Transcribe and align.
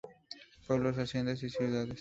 Pueblos, 0.65 0.97
haciendas 0.97 1.43
y 1.43 1.49
ciudades. 1.51 1.89